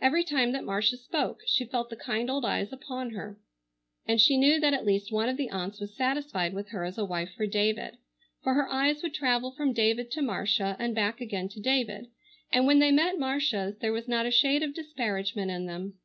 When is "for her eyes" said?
8.42-9.02